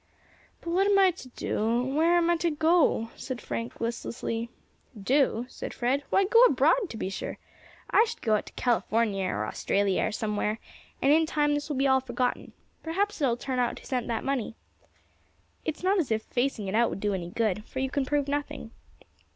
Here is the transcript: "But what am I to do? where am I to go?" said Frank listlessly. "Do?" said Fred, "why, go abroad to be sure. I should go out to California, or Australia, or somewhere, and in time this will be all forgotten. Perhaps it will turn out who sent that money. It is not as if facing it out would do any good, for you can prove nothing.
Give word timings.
"But 0.61 0.71
what 0.71 0.87
am 0.87 0.97
I 0.97 1.11
to 1.11 1.29
do? 1.29 1.83
where 1.95 2.17
am 2.17 2.31
I 2.31 2.37
to 2.37 2.49
go?" 2.49 3.09
said 3.15 3.39
Frank 3.39 3.79
listlessly. 3.79 4.49
"Do?" 4.99 5.45
said 5.47 5.75
Fred, 5.75 6.01
"why, 6.09 6.25
go 6.25 6.41
abroad 6.45 6.89
to 6.89 6.97
be 6.97 7.07
sure. 7.07 7.37
I 7.91 8.05
should 8.05 8.23
go 8.23 8.33
out 8.33 8.47
to 8.47 8.53
California, 8.53 9.25
or 9.27 9.45
Australia, 9.45 10.05
or 10.05 10.11
somewhere, 10.11 10.57
and 11.03 11.13
in 11.13 11.27
time 11.27 11.53
this 11.53 11.69
will 11.69 11.75
be 11.77 11.85
all 11.85 12.01
forgotten. 12.01 12.53
Perhaps 12.81 13.21
it 13.21 13.27
will 13.27 13.37
turn 13.37 13.59
out 13.59 13.77
who 13.77 13.85
sent 13.85 14.07
that 14.07 14.23
money. 14.23 14.55
It 15.65 15.77
is 15.77 15.83
not 15.83 15.99
as 15.99 16.09
if 16.11 16.23
facing 16.23 16.67
it 16.67 16.73
out 16.73 16.89
would 16.89 16.99
do 16.99 17.13
any 17.13 17.29
good, 17.29 17.63
for 17.65 17.77
you 17.77 17.91
can 17.91 18.03
prove 18.03 18.27
nothing. 18.27 18.71